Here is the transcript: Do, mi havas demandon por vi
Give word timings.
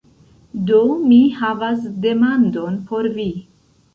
Do, 0.69 0.79
mi 1.09 1.19
havas 1.41 1.85
demandon 2.07 2.79
por 2.93 3.13
vi 3.19 3.29